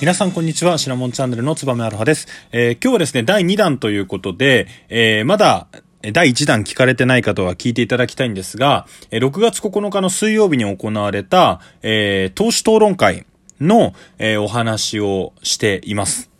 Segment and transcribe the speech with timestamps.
[0.00, 0.78] 皆さんこんにちは。
[0.78, 2.28] シナモンチャンネルのつばめアルファです。
[2.52, 5.66] えー今日はですね、第2弾ということで、えーまだ、
[6.02, 13.26] え第1弾聞かれてない方は聞いていただきたいんですが、えー6月9日の水曜日に行われた、えー党首討論会
[13.60, 16.30] の、えーお話をしています。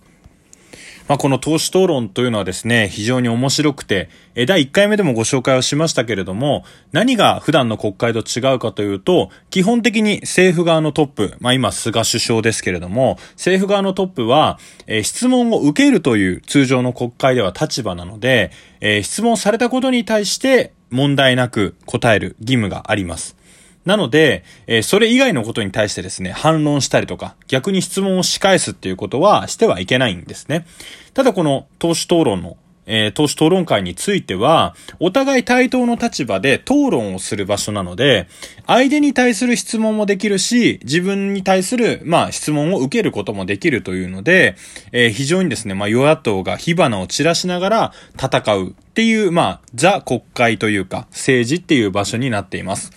[1.09, 18.51] まあ、この党首討論というのはですね、非常に面白くて、え第1回目でもご紹介をしましたけれども、何が普段の国会と違うかというと、基本的に政府側のトップ、まあ、今菅首相ですけれども、政府側のトップは、え質問を受けるという通常の国会では立場なので、
[18.83, 23.38] え質問されたことに対して問題なく答える義務があります。
[23.85, 30.67] なので、えーそれ以外のことに対してですね、反論したりとか、逆に質問を仕返すっていうことはしてはいけないんですね。
[31.15, 38.29] ただこの党首討論の、えー党首討論会については、お互い対等の立場で討論をする場所なので、
[38.67, 44.57] 相手に対する質問もできるし、自分に対する、まあ、質問を受けることもできるというので、
[44.93, 52.93] えー非常にですね、まあ、与野党が火花を散らしながら戦うっていう、まあ、ザ国会というか、政治っていう場所になっています。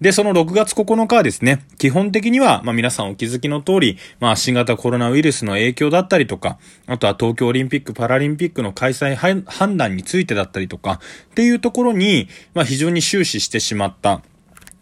[0.00, 14.20] で、その6月9日はですね、基本的には、まあ皆さんお気づきの通り、まあ新型コロナウイルスの影響だったりとか、あとは東京オリンピック・パラリンピックの開催判断についてだったりとか、っていうところに、まあ非常に終始してしまった。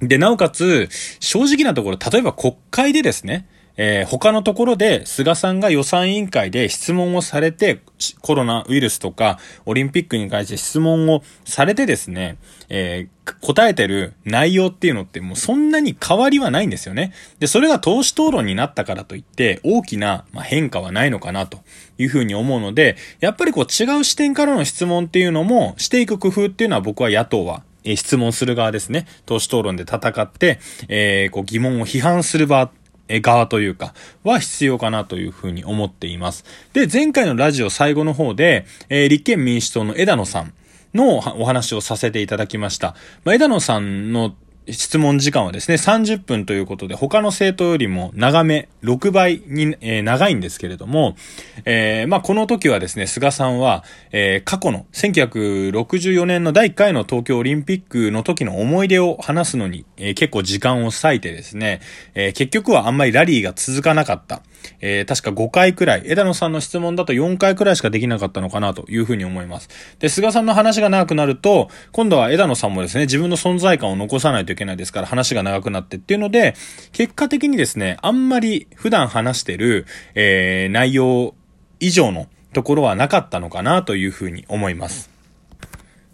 [0.00, 0.88] で、なおかつ、
[1.20, 3.46] 正直なところ、例えば国会でですね、
[3.77, 7.81] えー他のところで菅さんが予算委員会で質問をされて、
[8.20, 12.36] コロナウイルスとかオリンピックに関して質問をされてですね、
[12.69, 17.14] えー答えてる内容っていうのってもうそんなに変わりはないんですよね。
[17.39, 21.61] で、それが党首討論になったからといって大きなまあ変化はないのかなと
[21.97, 29.06] いうふうに思うので、やっぱりこう違う視点からの質問っていうのもしていく工夫っていうのは僕は野党はえ質問する側ですね。
[29.25, 32.70] 党首討論で戦って、えーこう疑問を批判する場、
[33.08, 36.44] え側というか、は必要かなというふうに思っています。
[36.72, 40.53] で、前回のラジオ最後の方で、えー立憲民主党の枝野さん
[40.94, 42.94] のお話をさせていただきました。
[43.25, 44.34] まあ、枝野さんの
[44.69, 51.16] 質問時間はですね、30分ということで、他の政党よりも長め、6倍に、えー長いんですけれども、
[51.64, 61.80] えーまあ、この時はですね、菅さんは、えー過去の1964年の第1回の東京オリンピックの時の思い出を話すのに、え結構時間を割いてですね、
[62.14, 64.42] え結局はあんまりラリーが続かなかった。
[64.80, 69.69] えー確か5回くらい、枝野さんの質問だと4回くらいしかできなかったのかなというふうに思います。
[69.98, 76.54] で、菅さんの話が長くなると、今度は枝野さんもですね、自分の存在感を残さないといけないですから話が長くなってっていうので、
[76.92, 81.34] 結果的にですね、あんまり普段話してる、えー内容
[81.80, 85.10] 以上のところはなかったのかなというふうに思います。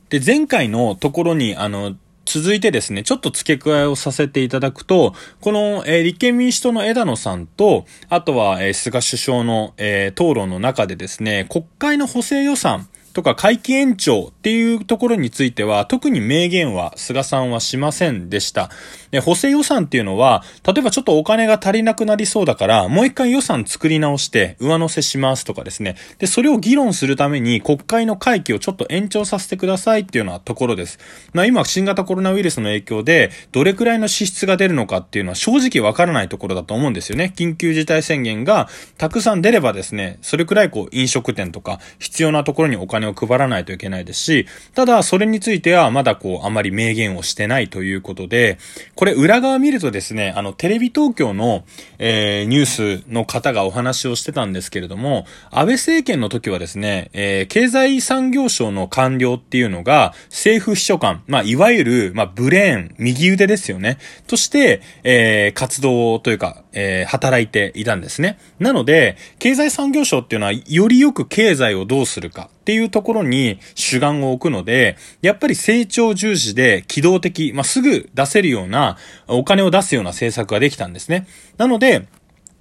[0.09, 1.94] で、前回のところに、あの、
[2.33, 18.71] 続いてですね、ちょっと付け加えをさせていただくと、この、えー立憲民主党の枝野さんと、あとは、えー菅首相の、えー討論の中でですね、国会の補正予算とか会期延長っていうところについては、特に明言は菅さんはしませんでした。
[19.10, 25.97] で、補正予算っていうのは、例えばちょっとお金が足りなくなりそうだから、もう一回予算作り直して上乗せしますとかですね。
[26.19, 30.98] で、それを議論するために国会の会期をちょっと延長させてくださいっていうようなところです。
[31.32, 37.32] まあ今、新型コロナウイルスの影響で、どれくらいの支出が出るのかっていうのは正直わからないところだと思うんですよね。
[37.37, 48.59] 緊急事態宣言がたくさん出ればですね、それくらいこう飲食店とか必要なところにお金を配らないといけないですし、ただそれについてはまだこうあまり明言をしてないということで、
[48.94, 51.65] これ裏側見るとですね、あのテレビ東京の、
[51.99, 68.39] えーニュースの方がお話をしてたんですけれども、安倍政権の時はですね、えー経済産業省の官僚っていうのが政府秘書官、まあいわゆる、まあブレーン、右腕ですよね、として、えー活動というか、えー働いていたんですね。
[68.59, 78.97] なので、経済産業省っていうのはよりよく経済をどうするかっていうところに主眼を置くので、やっぱり成長重視で機動的、まあ、すぐ出せるような、
[79.27, 81.27] お金を出すような政策ができたんですね。
[81.57, 82.07] なので、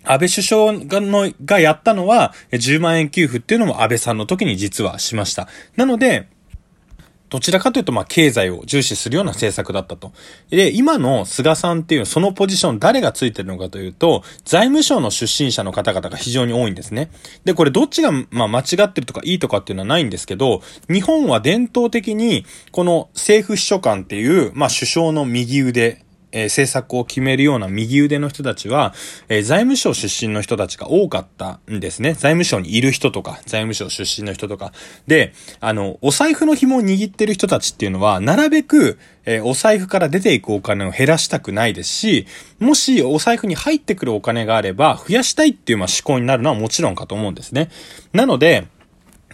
[0.04, 5.48] 安倍首相がのがやったのは、10万円給付っていうのも安倍さんの時に実はしました。
[5.75, 6.28] なので、
[7.30, 10.12] どちらかというと、まあ、経済を重視するような政策だったと。
[10.50, 17.12] で、今の菅さんっていう、そのポジション、誰がついてるのかというと、財務省の出身者の方々が非常に多いんですね。
[17.46, 28.94] で、これどっちが、まあ、間違ってるとかいいとかっていうのはないんですけど、日本は伝統的に、この政府秘書官っていう、まあ、首相の右腕えー、政策を決めるような右腕の人たちは、
[29.28, 32.14] えー、財務省出身の人たちが多かったんですね。
[32.14, 34.72] 財務省にいる人とか、財務省出身の人とか。
[35.08, 42.28] で、あの、お財布の紐を握ってる人たちっていうのは、なるべく、えー、お財布から出ていくお金を減らしたくないですし、
[42.60, 47.70] もしお財布に入ってくるお金があれば、増やしたいっていうまあ思考になるのはもちろんかと思うんですね。
[48.14, 48.68] なので、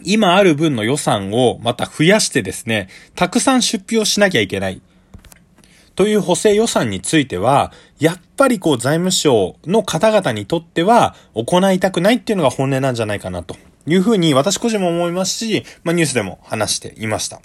[0.04, 4.82] 今ある分の予算をまた増やしてですね、たくさん出費をしなきゃいけない。
[5.96, 13.56] という補正予算については、やっぱりこう財務省の方々にとっては行いたくないっていうのが本音なんじゃないかなと
[13.88, 17.42] いうふうに私個人も思いますし、まあニュースでも話していました。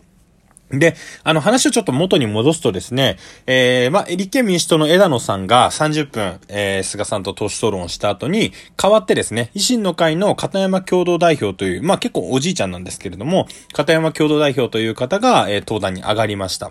[0.70, 0.94] で、
[1.25, 3.17] あの話をちょっと元に戻すとですね、
[3.47, 16.70] えー、まあ、立憲民主党の枝野さんが30分、えー、菅さんと党首討論をした後に、代わってですね、維新の会の片山共同代表という、まあ、結構おじいちゃんなんですけれども、片山共同代表という方が、えー、登壇に上がりました。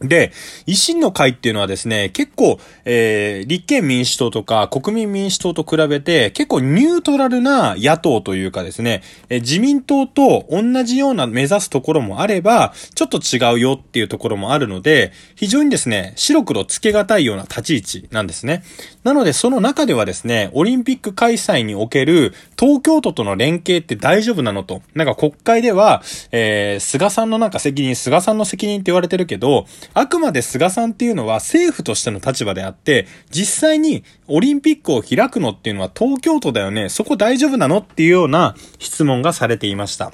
[0.00, 0.32] で、
[0.66, 18.62] 維新の会っていうのはですね、結構、えー、立憲民主党とか国民民主党と比べて結構ニュートラルな野党というかですね、えー、自民党と同じような目指すところもあれば、ちょっと違うよっていうところもあるので、非常にですね、白黒つけがたいような立ち位置なんですね。
[19.02, 24.82] なので、その中ではですね、オリンピック開催における東京都との連携って大丈夫なのと。
[24.94, 36.88] なんか国会では、えー、菅さんのなんか責任、菅さんの責任って言われてるけど、あくまで菅さんっていうのは政府としての立場であって、実際にオリンピックを開くのっていうのは東京都だよね。
[36.88, 37.78] そこ大丈夫なの？
[37.78, 40.12] っていうような質問がされていました。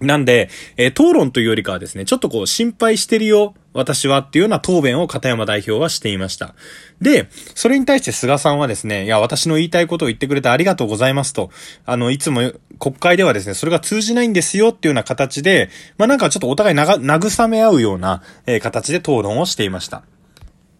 [0.00, 6.54] なんで、えー、討論というよりかはですね、ちょっとこう心配してるよ、私はっていうような答弁を片山代表はしていました。
[7.00, 11.50] で、それに対して菅さんはですね、いや、私の言いたいことを言ってくれてありがとうございますと、
[11.84, 20.02] あの、いつも国会ではですね、それが通じないんですよっていうような形で、まあなんかちょっとお互いな慰め合うような、えー、形で討論をしていました。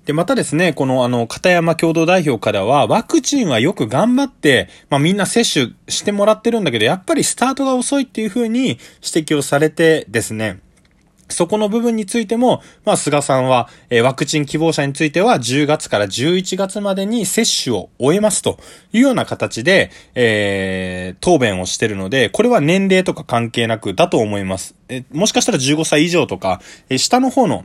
[0.06, 10.60] で、またですね、このあの、片山共同代表からは、ワクチンはよく頑張って、まあみんな接種してもらってるんだけど、やっぱりスタートが遅いっていうふうに指摘をされてですね、
[11.28, 18.60] そこの部分についても、まあ、菅さんは、えー、ワクチン希望者については、10月から11月までに接種を終えますと
[18.92, 24.76] いうような形で、えー、答弁をしてるので、これは年齢とか関係なくだと思います。
[24.88, 26.60] えもしかしたら15歳以上とか、
[26.90, 27.64] え下の方の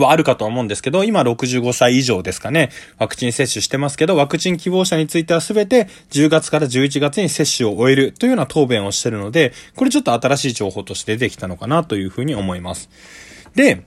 [0.00, 12.88] はあるかと思うんですけど、今65歳以上ですかね、ワクチン接種してますけど、ワクチン希望者については全て10月から11月に接種を終えるというような答弁をしてるので、これちょっと新しい情報として出てきたのかなというふうに思います。
[13.54, 13.82] で、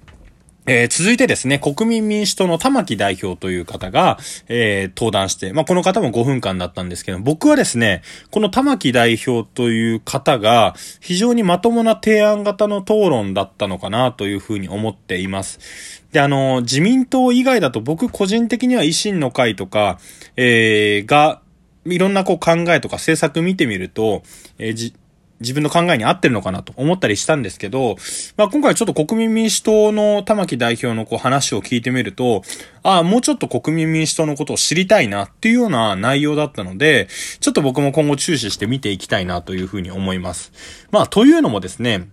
[0.72, 4.20] えー、続いてですね、国民民主党の玉木代表という方が、
[4.50, 15.60] えー、登壇して、まあ、この方も5分間だったんですけど、僕はですね、この玉木代表という方が、非常にまともな提案型の討論だったのかなというふうに思っています。
[16.12, 19.98] で、あの、自民党以外だと僕個人的には維新の会とか、
[20.36, 21.42] えー、が、
[21.86, 24.22] いろんなこう考えとか政策見てみると、
[24.60, 24.94] えー、
[25.40, 27.96] 自分の考えに合ってるのかなと思ったりしたんですけど、
[28.38, 32.44] まあ今回ちょっと国民民主党の玉木代表のこう話を聞いてみると、
[32.84, 37.08] ああ、もうちょっと国民民主党のことを知りたいなっていうような内容だったので、
[37.40, 40.52] ちょっと僕も今後注視して見ていきたいなというふうに思います。
[40.92, 42.10] まあというのもですね、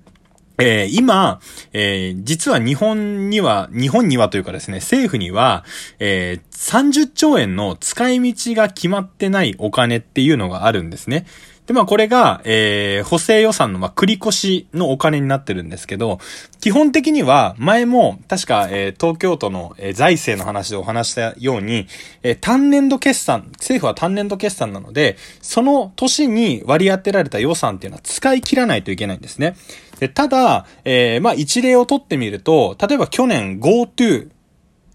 [0.58, 1.40] えー、今、
[1.72, 5.64] えー、実は日本には、日本にはというかですね、政府には、
[5.98, 11.26] えー、30兆円の使い道が決まってないお金っていうのがあるんですね。
[11.66, 16.20] で、まあこれが、えー、補正予算の、まあ、繰越しのお金になってるんですけど、
[16.60, 21.88] 基本的には、前も、確か、えー、東京都の、えー、財政の話でお話したように、
[22.22, 29.56] えー、単年度決算、政府は単年度決算なので、その年に割り当てられた予算っていうのは使い切らないといけないんですね。
[29.98, 34.28] で、ただ、えー、まあ一例をとってみると、例えば去年 GoTo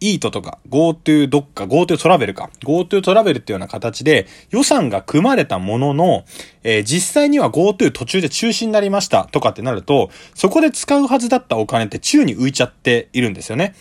[0.01, 6.25] イートとか、GoTo どっか、GoTo トラベルか、GoTo トラベルっていうような形で予算が組まれたものの、
[6.63, 13.75] えー、実際には GoTo 途中で中止になりましたとかってなると、そこで使うはずだったお金って宙に浮いちゃっているんですよね。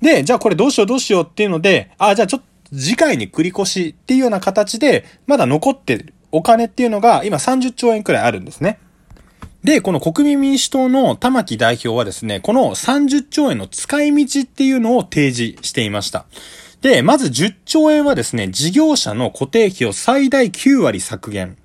[0.00, 8.78] で、じゃあこれどうしようどうしようっていうので、あ、じゃあちょっと次回に繰り越しっていうような形で、まだ残ってるお金っていうのが今30兆円くらいあるんですね。
[9.64, 16.26] で、この国民民主党の玉木代表はですね、この30兆円の使い道っていうのを提示していました。
[16.82, 21.56] で、まず10兆円はですね、事業者の固定費を最大9割削減。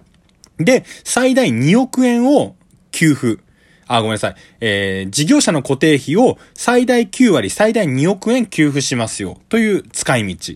[0.58, 2.56] で、最大2億円を
[2.92, 3.42] 給付。
[3.88, 4.36] あ、ごめんなさい。
[4.62, 9.38] えー、事業者の固定費を最大9割、最大2億円給付しますよ。
[9.50, 10.54] という使い道。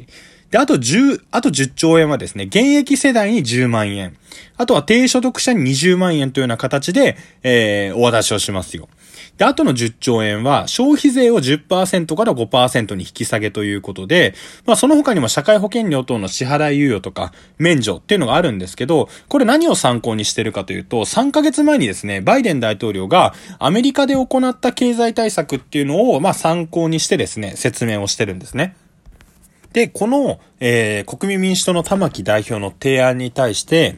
[0.55, 4.15] で、あと10、あと10兆円はですね、現役世代に10万円。
[4.55, 8.87] あとは低所得者に20万円というような形で、えー、お渡しをしますよ。
[9.37, 14.33] で、あとの10兆円は消費税を10%から5%に引き下げということで、
[14.65, 28.77] まあその他にも社会保険料等の支払い猶予とか免除っていうのがあるんですけど、これ何を参考にしてるかというと、3ヶ月前にですね、バイデン大統領がアメリカで行った経済対策っていうのを、まあ参考にしてですね、説明をしてるんですね。
[29.75, 33.97] で、この、えー、国民民主党の玉木代表の提案に対して、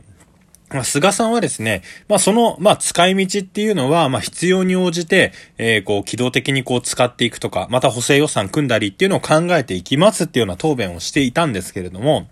[0.70, 12.28] まあ、菅さんはですね、まあ、その、まあ、使い道っていうのは、まあ、必要に応じて、えー、こう、機動的にこう、使っていくとか、また補正予算組んだりっていうのを考えていきますっていうような答弁をしていたんですけれども、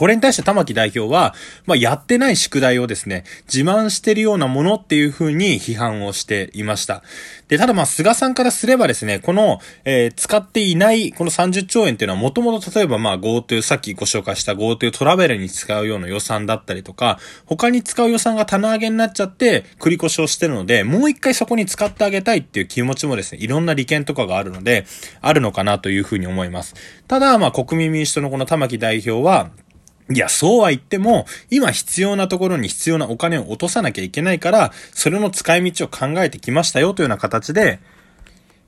[0.00, 1.34] これに対して玉木代表は、
[1.66, 7.02] まあ、やってない宿題をですね、自慢してるようなものっていう風に批判をしていました。
[7.48, 24.86] で、ただま、菅さんからすればですね、この、えー、使っていない、この30兆円っていうのはもともと例えばまあ GoTo、さっきご紹介した GoTo トラベルに使うような予算だったりとか、他に使う予算が棚上げになっちゃって、繰り越しをしてるので、もう一回そこに使ってあげたいっていう気持ちもですね、いろんな利権とかがあるので、
[25.20, 26.74] あるのかなというふうに思います。
[27.06, 29.50] ただ、ま、国民民主党のこの玉木代表は、
[30.10, 37.78] いや、そうは言っても、今必要なところに必要なお金を落とさなきゃいけないから、それの使い道を考えてきましたよというような形で、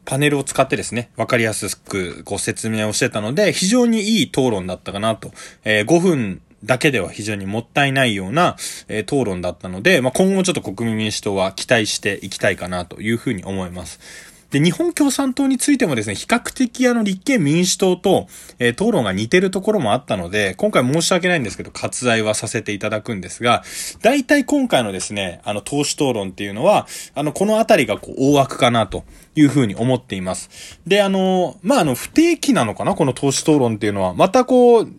[0.04, 5.32] パネルを使ってですね、わかりやすくご説明をしてたので、非常にいい討論だったかなと。
[5.64, 8.56] えー、5分だけでは非常にもったいないような、
[8.88, 14.31] えー、討論だったので、まあ、今後ちょっと国民民主党は期待していきたいかなというふうに思います。
[14.52, 18.28] で、日本共産党についてもですね、比較的あの立憲民主党と、
[18.58, 23.64] えー、討論が似てるところもあったので、今回申し訳ないんですけど、割愛はさせていただくんですが、
[24.02, 29.04] 大体今回のですね、あの党首討論っていうのは、あの、このあたりがこう大枠かなと
[29.34, 30.78] いうふうに思っています。
[30.86, 34.12] で、あの、まあ、あの、不定期なのかなこの党首討論っていうのは。
[34.12, 34.92] またこう、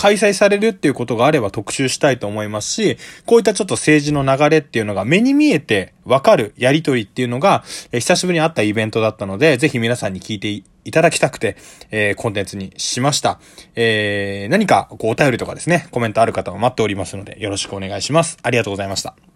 [0.00, 11.58] 開催されるっていうことがあれば特集したいと思いますし、こういったちょっと政治の流れっていうのが目に見えてわかるやりとりっていうのが、えー、久しぶりにあったイベントだったので、ぜひ皆さんに聞いていただきたくて、
[11.90, 13.40] えー、コンテンツにしました。
[13.76, 18.38] えー、何かこうお便りとかですね、コメントある方も待っておりますので、よろしくお願いします。
[18.42, 19.29] ありがとうございました。